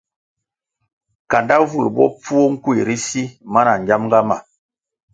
Kandá 1.29 1.55
vul 1.69 1.87
bopfuo 1.95 2.41
nkuéh 2.51 2.81
ri 2.87 2.97
si 3.07 3.23
mana 3.53 3.73
ngiamga 3.81 4.19
ma. 4.29 4.35